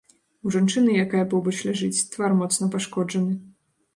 [0.45, 3.37] У жанчыны, якая побач ляжыць, твар моцна пашкоджаны.